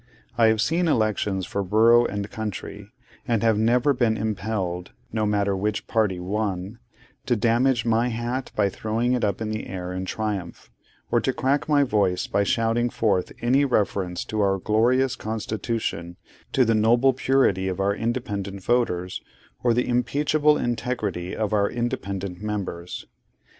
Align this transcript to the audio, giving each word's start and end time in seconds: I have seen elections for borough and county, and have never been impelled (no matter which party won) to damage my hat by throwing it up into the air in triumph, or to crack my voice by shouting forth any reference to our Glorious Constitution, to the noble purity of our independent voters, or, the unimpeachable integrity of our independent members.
I 0.35 0.47
have 0.47 0.61
seen 0.61 0.87
elections 0.87 1.45
for 1.45 1.61
borough 1.61 2.05
and 2.07 2.27
county, 2.31 2.87
and 3.27 3.43
have 3.43 3.59
never 3.59 3.93
been 3.93 4.17
impelled 4.17 4.93
(no 5.13 5.27
matter 5.27 5.55
which 5.55 5.85
party 5.85 6.19
won) 6.19 6.79
to 7.27 7.35
damage 7.35 7.85
my 7.85 8.07
hat 8.07 8.51
by 8.55 8.67
throwing 8.67 9.13
it 9.13 9.23
up 9.23 9.41
into 9.41 9.59
the 9.59 9.67
air 9.67 9.93
in 9.93 10.05
triumph, 10.05 10.71
or 11.11 11.21
to 11.21 11.31
crack 11.31 11.69
my 11.69 11.83
voice 11.83 12.25
by 12.25 12.43
shouting 12.43 12.89
forth 12.89 13.31
any 13.43 13.63
reference 13.63 14.25
to 14.25 14.41
our 14.41 14.57
Glorious 14.57 15.15
Constitution, 15.15 16.17
to 16.51 16.65
the 16.65 16.73
noble 16.73 17.13
purity 17.13 17.67
of 17.67 17.79
our 17.79 17.93
independent 17.95 18.63
voters, 18.63 19.21
or, 19.63 19.71
the 19.71 19.85
unimpeachable 19.85 20.57
integrity 20.57 21.35
of 21.35 21.53
our 21.53 21.69
independent 21.69 22.41
members. 22.41 23.05